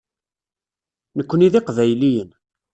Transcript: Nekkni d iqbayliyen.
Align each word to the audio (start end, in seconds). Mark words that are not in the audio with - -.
Nekkni 1.17 1.49
d 1.53 1.55
iqbayliyen. 1.59 2.29